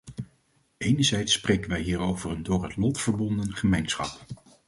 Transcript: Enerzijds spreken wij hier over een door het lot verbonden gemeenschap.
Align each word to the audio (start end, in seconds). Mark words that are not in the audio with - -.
Enerzijds 0.77 1.33
spreken 1.33 1.69
wij 1.69 1.81
hier 1.81 1.99
over 1.99 2.31
een 2.31 2.43
door 2.43 2.63
het 2.63 2.75
lot 2.77 2.99
verbonden 3.01 3.53
gemeenschap. 3.53 4.25